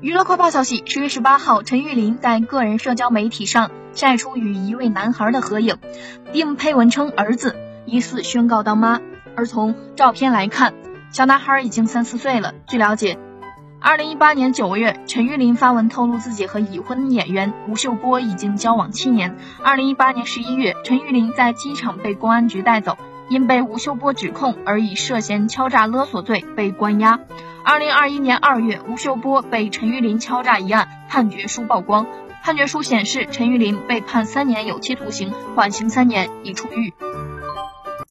[0.00, 5.76] 娱乐快报消息：十月十八号，陈玉林在个人社交媒体上晒出与一位男孩的合影，
[6.32, 9.00] 并配文称儿子疑似宣告当妈。
[9.34, 10.74] 而从照片来看，
[11.10, 12.54] 小男孩已经三四岁了。
[12.68, 13.18] 据了解，
[13.80, 19.36] 二零一八年九月，陈玉林发文透露自己和已婚演员吴秀波已经交往七年。
[19.64, 22.96] 二零一八年十一月，陈玉林在机场被公安局带走，
[23.28, 27.18] 因被吴秀波指控而以涉嫌敲诈勒索罪被关押。
[27.70, 32.06] 二零二一年二月，吴秀波被陈玉林敲诈一案判决书曝光，
[32.42, 36.94] 判决书显示陈玉林被判三年有期徒刑，缓刑三年，已出狱。